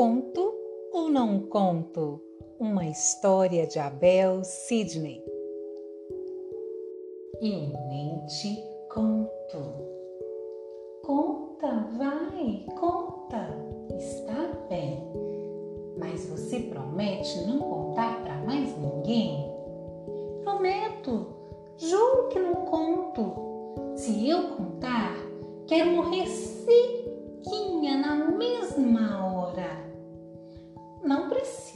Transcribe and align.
Conto 0.00 0.54
ou 0.92 1.10
não 1.10 1.40
conto? 1.40 2.22
Uma 2.60 2.86
história 2.86 3.66
de 3.66 3.80
Abel 3.80 4.44
Sidney. 4.44 5.20
Eu 7.40 7.72
nem 7.88 8.24
te 8.26 8.62
conto. 8.94 9.87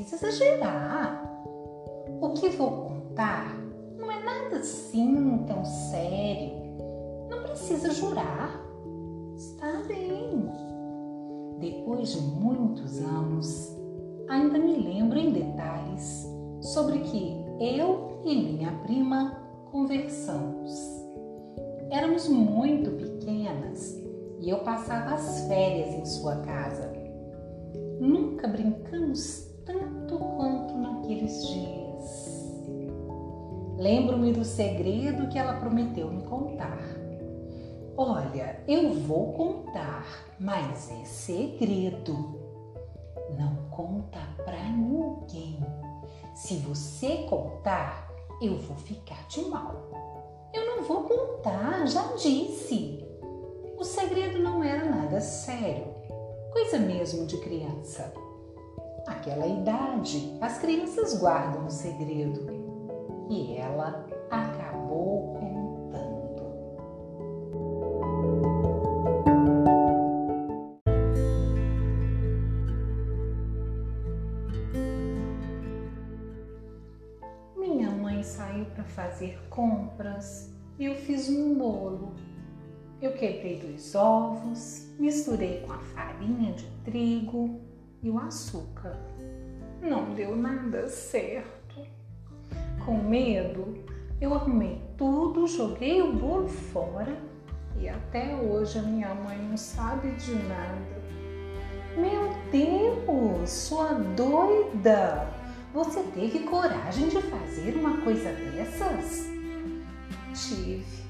Precisa 0.00 0.28
exagerar. 0.28 1.42
O 2.20 2.30
que 2.30 2.48
vou 2.50 2.70
contar 2.70 3.56
não 3.98 4.10
é 4.10 4.22
nada 4.22 4.56
assim 4.56 5.44
tão 5.46 5.64
sério. 5.64 6.52
Não 7.28 7.42
precisa 7.42 7.92
jurar. 7.92 8.60
Está 9.36 9.82
bem. 9.86 10.50
Depois 11.58 12.12
de 12.12 12.20
muitos 12.22 12.98
anos, 12.98 13.76
ainda 14.28 14.58
me 14.58 14.76
lembro 14.76 15.18
em 15.18 15.32
detalhes 15.32 16.26
sobre 16.62 17.00
que 17.00 17.44
eu 17.60 18.22
e 18.24 18.34
minha 18.34 18.72
prima 18.82 19.38
conversamos. 19.70 20.72
Éramos 21.90 22.28
muito 22.28 22.90
pequenas 22.92 23.98
e 24.40 24.48
eu 24.48 24.60
passava 24.60 25.14
as 25.14 25.46
férias 25.46 25.94
em 25.94 26.06
sua 26.06 26.36
casa. 26.36 26.90
Nunca 28.00 28.48
brincamos 28.48 29.49
tanto 30.10 30.18
quanto 30.18 30.74
naqueles 30.76 31.46
dias. 31.46 32.50
Lembro-me 33.78 34.32
do 34.32 34.44
segredo 34.44 35.28
que 35.28 35.38
ela 35.38 35.54
prometeu 35.54 36.10
me 36.10 36.22
contar. 36.24 36.80
Olha, 37.96 38.62
eu 38.66 38.92
vou 38.94 39.32
contar, 39.32 40.04
mas 40.38 40.90
é 40.90 41.04
segredo. 41.04 42.40
Não 43.38 43.68
conta 43.70 44.18
pra 44.44 44.60
ninguém. 44.70 45.58
Se 46.34 46.56
você 46.56 47.24
contar, 47.28 48.10
eu 48.42 48.58
vou 48.58 48.76
ficar 48.76 49.26
de 49.28 49.42
mal. 49.42 49.90
Eu 50.52 50.66
não 50.66 50.82
vou 50.82 51.04
contar, 51.04 51.86
já 51.86 52.02
disse. 52.14 53.04
O 53.78 53.84
segredo 53.84 54.40
não 54.40 54.62
era 54.62 54.84
nada 54.84 55.20
sério, 55.20 55.86
coisa 56.52 56.78
mesmo 56.78 57.26
de 57.26 57.38
criança. 57.38 58.12
Aquela 59.06 59.46
idade, 59.46 60.36
as 60.40 60.58
crianças 60.58 61.18
guardam 61.18 61.66
o 61.66 61.70
segredo. 61.70 62.46
E 63.28 63.56
ela 63.56 64.06
acabou 64.30 65.34
contando. 65.34 66.42
Minha 77.56 77.90
mãe 77.90 78.22
saiu 78.22 78.64
para 78.66 78.84
fazer 78.84 79.38
compras 79.48 80.52
e 80.78 80.86
eu 80.86 80.94
fiz 80.94 81.28
um 81.28 81.56
bolo. 81.56 82.14
Eu 83.00 83.12
quebrei 83.12 83.58
dois 83.60 83.94
ovos, 83.94 84.92
misturei 84.98 85.60
com 85.60 85.72
a 85.72 85.78
farinha 85.78 86.52
de 86.52 86.66
trigo 86.84 87.69
e 88.02 88.10
o 88.10 88.18
açúcar. 88.18 88.96
Não 89.80 90.14
deu 90.14 90.36
nada 90.36 90.88
certo. 90.88 91.86
Com 92.84 92.98
medo, 92.98 93.78
eu 94.20 94.34
arrumei 94.34 94.80
tudo, 94.96 95.46
joguei 95.46 96.02
o 96.02 96.12
bolo 96.12 96.48
fora 96.48 97.16
e 97.78 97.88
até 97.88 98.34
hoje 98.36 98.78
a 98.78 98.82
minha 98.82 99.14
mãe 99.14 99.38
não 99.38 99.56
sabe 99.56 100.10
de 100.12 100.34
nada. 100.34 101.00
Meu 101.96 102.30
Deus, 102.50 103.50
sua 103.50 103.94
doida! 103.94 105.28
Você 105.72 106.02
teve 106.14 106.40
coragem 106.40 107.08
de 107.08 107.22
fazer 107.22 107.76
uma 107.76 107.98
coisa 107.98 108.32
dessas? 108.32 109.28
Tive. 110.34 111.04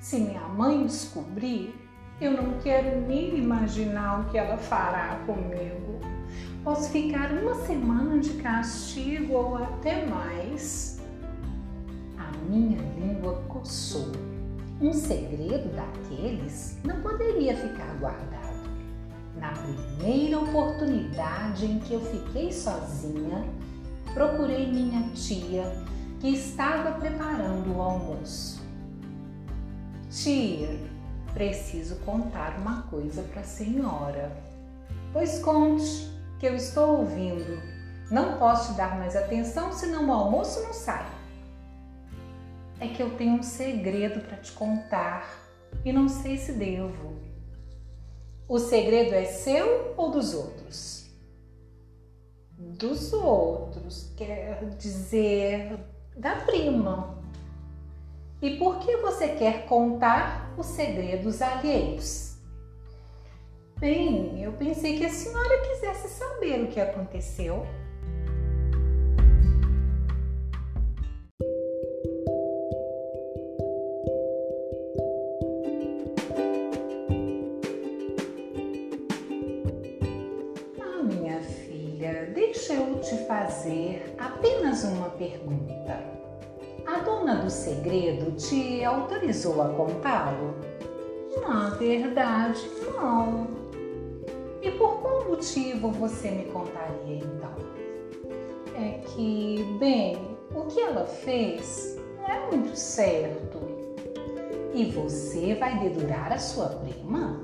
Se 0.00 0.18
minha 0.20 0.46
mãe 0.48 0.84
descobrir, 0.84 1.74
eu 2.20 2.32
não 2.32 2.58
quero 2.58 3.00
nem 3.02 3.38
imaginar 3.38 4.20
o 4.20 4.30
que 4.30 4.38
ela 4.38 4.56
fará 4.56 5.20
comigo. 5.26 6.00
Posso 6.64 6.88
ficar 6.88 7.30
uma 7.30 7.54
semana 7.66 8.18
de 8.18 8.30
castigo 8.42 9.34
ou 9.34 9.56
até 9.58 10.06
mais. 10.06 10.98
A 12.16 12.34
minha 12.48 12.80
língua 12.98 13.34
coçou. 13.48 14.10
Um 14.80 14.94
segredo 14.94 15.68
daqueles 15.76 16.78
não 16.82 17.02
poderia 17.02 17.54
ficar 17.54 17.94
guardado. 17.98 18.64
Na 19.36 19.52
primeira 19.52 20.40
oportunidade 20.40 21.66
em 21.66 21.80
que 21.80 21.92
eu 21.92 22.00
fiquei 22.00 22.50
sozinha, 22.50 23.44
procurei 24.14 24.66
minha 24.66 25.10
tia, 25.10 25.70
que 26.18 26.28
estava 26.28 26.92
preparando 26.92 27.76
o 27.76 27.82
almoço. 27.82 28.62
Tia, 30.10 30.80
preciso 31.34 31.96
contar 32.06 32.58
uma 32.58 32.82
coisa 32.84 33.20
para 33.20 33.42
a 33.42 33.44
senhora. 33.44 34.34
Pois 35.12 35.40
conte, 35.40 36.13
que 36.44 36.48
eu 36.48 36.56
estou 36.56 36.98
ouvindo. 36.98 37.58
Não 38.10 38.38
posso 38.38 38.72
te 38.72 38.76
dar 38.76 38.98
mais 38.98 39.16
atenção, 39.16 39.72
senão 39.72 40.06
o 40.06 40.12
almoço 40.12 40.62
não 40.62 40.74
sai. 40.74 41.06
É 42.78 42.86
que 42.86 43.02
eu 43.02 43.16
tenho 43.16 43.38
um 43.38 43.42
segredo 43.42 44.20
para 44.20 44.36
te 44.36 44.52
contar 44.52 45.26
e 45.82 45.90
não 45.90 46.06
sei 46.06 46.36
se 46.36 46.52
devo. 46.52 47.16
O 48.46 48.58
segredo 48.58 49.14
é 49.14 49.24
seu 49.24 49.94
ou 49.96 50.10
dos 50.10 50.34
outros? 50.34 51.06
Dos 52.58 53.14
outros, 53.14 54.12
quer 54.14 54.68
dizer, 54.76 55.78
da 56.14 56.36
prima. 56.44 57.22
E 58.42 58.58
por 58.58 58.80
que 58.80 58.98
você 58.98 59.28
quer 59.28 59.64
contar 59.64 60.52
os 60.58 60.66
segredos 60.66 61.40
alheios? 61.40 62.33
Bem, 63.78 64.40
eu 64.42 64.52
pensei 64.52 64.96
que 64.96 65.04
a 65.04 65.10
senhora 65.10 65.58
quisesse 65.68 66.08
saber 66.08 66.62
o 66.62 66.68
que 66.68 66.80
aconteceu. 66.80 67.66
Ah, 80.80 81.02
minha 81.02 81.40
filha, 81.40 82.30
deixa 82.32 82.74
eu 82.74 83.00
te 83.00 83.16
fazer 83.26 84.14
apenas 84.18 84.84
uma 84.84 85.10
pergunta. 85.10 86.00
A 86.86 86.98
dona 87.00 87.36
do 87.36 87.50
segredo 87.50 88.30
te 88.36 88.84
autorizou 88.84 89.60
a 89.60 89.68
contá-lo? 89.70 90.54
Na 91.42 91.70
verdade, 91.70 92.60
não. 92.94 93.63
Motivo 95.44 95.90
você 95.90 96.30
me 96.30 96.44
contaria 96.46 97.16
então? 97.16 97.52
É 98.74 98.98
que, 99.08 99.76
bem, 99.78 100.16
o 100.54 100.62
que 100.62 100.80
ela 100.80 101.04
fez 101.04 101.98
não 102.16 102.26
é 102.26 102.46
muito 102.46 102.74
certo. 102.74 103.60
E 104.72 104.86
você 104.86 105.54
vai 105.54 105.78
dedurar 105.80 106.32
a 106.32 106.38
sua 106.38 106.68
prima? 106.68 107.42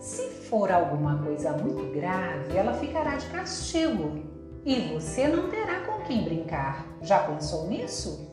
Se 0.00 0.28
for 0.28 0.72
alguma 0.72 1.22
coisa 1.22 1.52
muito 1.52 1.92
grave, 1.92 2.56
ela 2.56 2.72
ficará 2.72 3.16
de 3.16 3.26
castigo 3.26 4.22
e 4.64 4.94
você 4.94 5.28
não 5.28 5.50
terá 5.50 5.80
com 5.80 6.02
quem 6.04 6.24
brincar. 6.24 6.86
Já 7.02 7.18
pensou 7.18 7.66
nisso? 7.66 8.32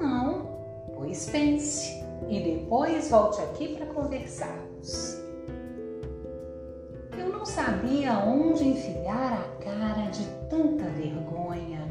Não, 0.00 0.46
pois 0.94 1.28
pense 1.28 2.02
e 2.26 2.40
depois 2.40 3.10
volte 3.10 3.42
aqui 3.42 3.76
para 3.76 3.84
conversarmos. 3.84 5.21
Não 7.42 7.46
sabia 7.46 8.12
onde 8.20 8.68
enfiar 8.68 9.32
a 9.32 9.64
cara 9.64 10.08
de 10.10 10.24
tanta 10.48 10.84
vergonha 10.84 11.88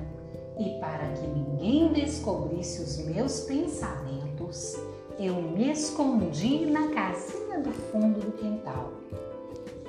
e 0.58 0.80
para 0.80 1.10
que 1.10 1.28
ninguém 1.28 1.92
descobrisse 1.92 2.82
os 2.82 3.00
meus 3.00 3.42
pensamentos, 3.42 4.78
eu 5.20 5.42
me 5.42 5.70
escondi 5.70 6.68
na 6.68 6.88
casinha 6.94 7.60
do 7.60 7.70
fundo 7.70 8.22
do 8.22 8.32
quintal. 8.32 8.94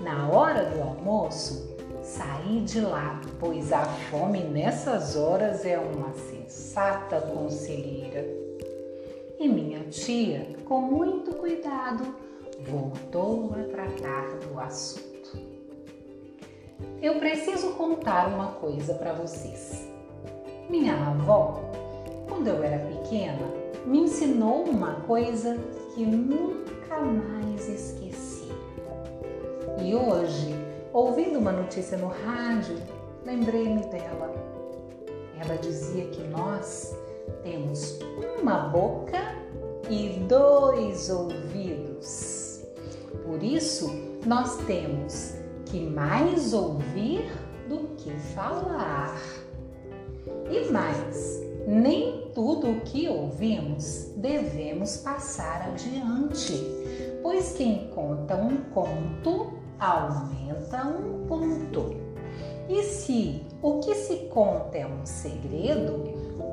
Na 0.01 0.29
hora 0.29 0.65
do 0.65 0.83
almoço, 0.83 1.77
saí 2.03 2.63
de 2.63 2.81
lá, 2.81 3.21
pois 3.39 3.73
a 3.73 3.85
fome 3.85 4.41
nessas 4.41 5.15
horas 5.15 5.65
é 5.65 5.79
uma 5.79 6.13
sensata 6.13 7.21
conselheira. 7.21 8.27
E 9.39 9.47
minha 9.47 9.85
tia, 9.85 10.57
com 10.65 10.81
muito 10.81 11.37
cuidado, 11.37 12.05
voltou 12.69 13.55
a 13.55 13.63
tratar 13.63 14.27
do 14.41 14.59
assunto. 14.59 15.12
Eu 17.01 17.19
preciso 17.19 17.73
contar 17.73 18.29
uma 18.29 18.53
coisa 18.53 18.95
para 18.95 19.13
vocês. 19.13 19.89
Minha 20.71 20.95
avó, 20.95 21.61
quando 22.29 22.49
eu 22.49 22.63
era 22.63 22.79
pequena, 22.79 23.43
me 23.85 24.01
ensinou 24.01 24.65
uma 24.65 24.95
coisa 25.03 25.59
que 25.95 26.07
nunca 26.07 27.01
mais 27.01 27.69
esqueci. 27.69 28.49
E 29.85 29.95
hoje, 29.95 30.55
ouvindo 30.93 31.39
uma 31.39 31.53
notícia 31.53 31.99
no 31.99 32.09
rádio, 32.09 32.77
lembrei-me 33.25 33.83
dela. 33.87 34.33
Ela 35.41 35.57
dizia 35.57 36.05
que 36.07 36.23
nós 36.29 36.97
temos 37.43 37.99
uma 38.41 38.69
boca 38.69 39.19
e 39.91 40.21
dois 40.29 41.11
ouvidos. 41.11 42.65
Por 43.25 43.43
isso, 43.43 43.91
nós 44.25 44.57
temos 44.59 45.42
que 45.73 45.81
mais 45.81 46.53
ouvir 46.53 47.33
do 47.67 47.97
que 47.97 48.11
falar. 48.35 49.19
E 50.51 50.71
mais, 50.71 51.43
nem 51.67 52.31
tudo 52.35 52.73
o 52.73 52.81
que 52.83 53.09
ouvimos 53.09 54.13
devemos 54.15 54.99
passar 54.99 55.63
adiante, 55.69 56.53
pois 57.23 57.55
quem 57.55 57.89
conta 57.95 58.37
um 58.37 58.59
conto 58.75 59.55
aumenta 59.81 60.87
um 60.89 61.27
ponto. 61.27 61.97
E 62.69 62.83
se 62.83 63.43
o 63.63 63.81
que 63.81 63.95
se 63.95 64.17
conta 64.27 64.77
é 64.77 64.87
um 64.87 65.07
segredo, 65.07 66.05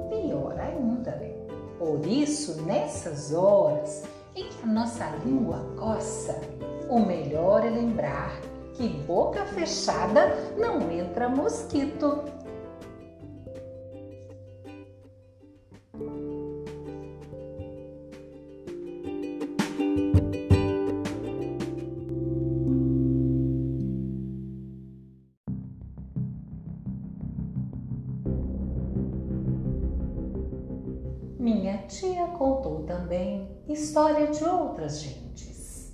pior 0.09 0.57
ainda. 0.57 1.21
Por 1.77 2.05
isso, 2.05 2.61
nessas 2.61 3.33
horas 3.33 4.05
em 4.33 4.47
que 4.47 4.63
a 4.63 4.65
nossa 4.65 5.09
língua 5.25 5.59
coça, 5.77 6.39
o 6.89 6.99
melhor 6.99 7.65
é 7.65 7.69
lembrar 7.69 8.48
que 8.79 8.87
boca 8.87 9.45
fechada 9.45 10.53
não 10.57 10.89
entra 10.89 11.27
mosquito. 11.27 12.23
Minha 31.37 31.79
tia 31.79 32.27
contou 32.27 32.83
também 32.83 33.45
história 33.67 34.27
de 34.27 34.41
outras 34.45 35.01
gentes, 35.01 35.91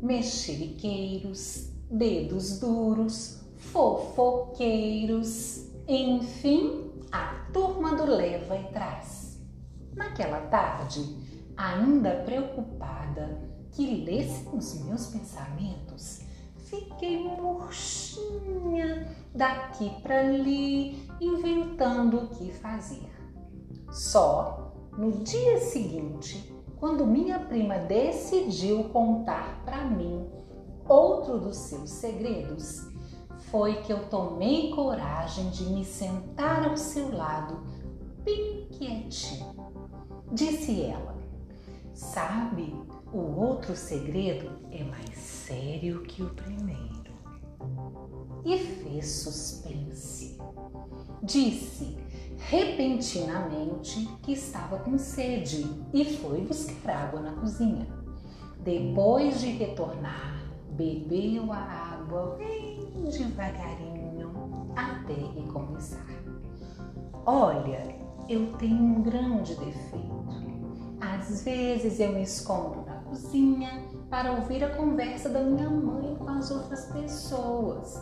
mexeriqueiros, 0.00 1.71
dedos 1.92 2.58
duros, 2.58 3.42
fofoqueiros, 3.56 5.68
enfim, 5.86 6.90
a 7.12 7.46
turma 7.52 7.94
do 7.94 8.06
leva 8.06 8.56
e 8.56 8.64
traz. 8.72 9.38
Naquela 9.94 10.40
tarde, 10.46 11.04
ainda 11.54 12.22
preocupada 12.24 13.52
que 13.72 14.04
lessem 14.04 14.48
os 14.54 14.82
meus 14.84 15.08
pensamentos, 15.08 16.22
fiquei 16.56 17.22
murchinha 17.22 19.14
daqui 19.34 19.90
para 20.02 20.20
ali, 20.20 21.06
inventando 21.20 22.24
o 22.24 22.28
que 22.28 22.50
fazer. 22.52 23.10
Só 23.90 24.72
no 24.96 25.22
dia 25.22 25.58
seguinte, 25.58 26.54
quando 26.76 27.06
minha 27.06 27.38
prima 27.38 27.78
decidiu 27.78 28.84
contar 28.84 29.62
para 29.64 29.84
mim 29.84 30.26
outro 30.92 31.38
dos 31.38 31.56
seus 31.56 31.90
segredos 31.90 32.86
foi 33.50 33.82
que 33.82 33.92
eu 33.92 34.08
tomei 34.08 34.70
coragem 34.70 35.48
de 35.50 35.64
me 35.64 35.84
sentar 35.84 36.68
ao 36.68 36.76
seu 36.76 37.14
lado, 37.14 37.60
bem 38.22 38.66
quietinho. 38.70 39.54
Disse 40.30 40.82
ela: 40.82 41.16
Sabe, 41.94 42.74
o 43.12 43.18
outro 43.40 43.74
segredo 43.74 44.50
é 44.70 44.84
mais 44.84 45.16
sério 45.16 46.02
que 46.02 46.22
o 46.22 46.30
primeiro. 46.30 47.12
E 48.44 48.58
fez 48.58 49.06
suspense. 49.06 50.38
Disse 51.22 51.96
repentinamente 52.38 54.08
que 54.22 54.32
estava 54.32 54.78
com 54.80 54.98
sede 54.98 55.64
e 55.94 56.04
foi 56.04 56.40
buscar 56.40 57.08
água 57.08 57.20
na 57.20 57.32
cozinha. 57.32 57.86
Depois 58.58 59.40
de 59.40 59.48
retornar, 59.50 60.41
bebeu 60.72 61.52
a 61.52 61.58
água 61.58 62.36
bem 62.38 63.10
devagarinho 63.10 64.32
até 64.76 65.12
recomeçar. 65.12 66.06
Olha, 67.24 67.94
eu 68.28 68.52
tenho 68.54 68.82
um 68.82 69.02
grande 69.02 69.54
defeito. 69.54 70.12
Às 71.00 71.44
vezes 71.44 71.98
eu 72.00 72.12
me 72.12 72.22
escondo 72.22 72.84
na 72.86 72.94
cozinha 73.02 73.82
para 74.08 74.32
ouvir 74.32 74.62
a 74.64 74.74
conversa 74.76 75.28
da 75.28 75.40
minha 75.40 75.68
mãe 75.68 76.14
com 76.16 76.28
as 76.28 76.50
outras 76.50 76.86
pessoas. 76.86 78.00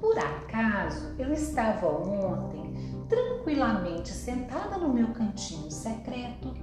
Por 0.00 0.18
acaso, 0.18 1.14
eu 1.18 1.32
estava 1.32 1.86
ontem 1.86 2.74
tranquilamente 3.08 4.10
sentada 4.10 4.78
no 4.78 4.92
meu 4.92 5.08
cantinho 5.08 5.70
secreto 5.70 6.54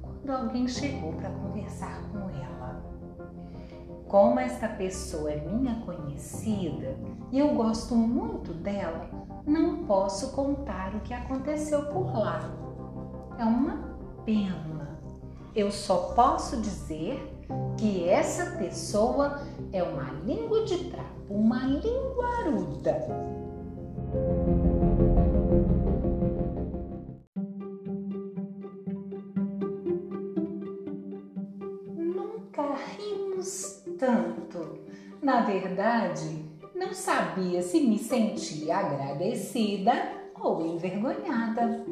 quando 0.00 0.30
alguém 0.30 0.66
chegou 0.68 1.12
para 1.14 1.30
conversar 1.30 2.02
com 2.10 2.18
ela. 2.30 2.49
Como 4.10 4.40
esta 4.40 4.66
pessoa 4.66 5.30
é 5.30 5.36
minha 5.36 5.76
conhecida 5.86 6.96
e 7.30 7.38
eu 7.38 7.54
gosto 7.54 7.94
muito 7.94 8.52
dela, 8.52 9.08
não 9.46 9.84
posso 9.84 10.32
contar 10.32 10.96
o 10.96 11.00
que 11.02 11.14
aconteceu 11.14 11.84
por 11.92 12.12
lá. 12.18 12.40
É 13.38 13.44
uma 13.44 13.96
pena. 14.24 14.98
Eu 15.54 15.70
só 15.70 16.12
posso 16.16 16.60
dizer 16.60 17.22
que 17.78 18.08
essa 18.08 18.56
pessoa 18.56 19.42
é 19.72 19.80
uma 19.80 20.10
língua 20.24 20.64
de 20.64 20.90
trapo, 20.90 21.32
uma 21.32 21.64
linguaruda. 21.64 23.06
Tanto. 34.00 34.78
Na 35.22 35.42
verdade, 35.42 36.46
não 36.74 36.94
sabia 36.94 37.62
se 37.62 37.80
me 37.82 37.98
sentia 37.98 38.78
agradecida 38.78 39.92
ou 40.40 40.66
envergonhada. 40.66 41.84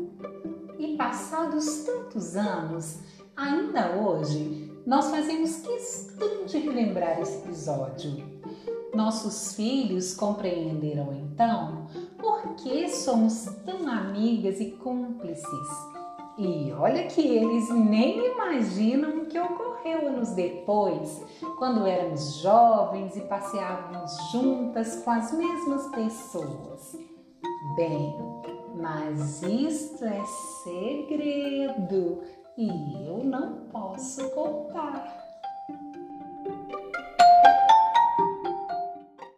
E 0.79 0.97
passados 0.97 1.85
tantos 1.85 2.35
anos, 2.37 3.01
ainda 3.37 3.97
hoje, 3.97 4.73
nós 4.87 5.11
fazemos 5.11 5.57
questão 5.57 6.47
de 6.47 6.59
relembrar 6.59 7.21
esse 7.21 7.45
episódio. 7.45 8.25
Nossos 8.95 9.55
filhos 9.55 10.15
compreenderam 10.15 11.13
então 11.13 11.87
por 12.17 12.55
que 12.55 12.89
somos 12.89 13.45
tão 13.67 13.87
amigas 13.87 14.61
e 14.61 14.71
cúmplices. 14.71 15.98
E 16.39 16.73
olha 16.73 17.09
que 17.09 17.21
eles 17.21 17.69
nem 17.69 18.33
imaginam 18.33 19.23
o 19.23 19.27
que 19.27 19.37
ocorreu 19.37 20.07
anos 20.07 20.31
depois, 20.31 21.21
quando 21.59 21.85
éramos 21.85 22.37
jovens 22.37 23.17
e 23.17 23.23
passeávamos 23.23 24.17
juntas 24.31 25.03
com 25.03 25.11
as 25.11 25.33
mesmas 25.33 25.87
pessoas. 25.89 26.97
Bem, 27.75 28.15
mas 28.77 29.43
isto 29.43 30.05
é 30.05 30.23
segredo 30.63 32.23
e 32.57 32.69
eu 33.09 33.25
não 33.25 33.69
posso 33.73 34.31
contar. 34.31 35.18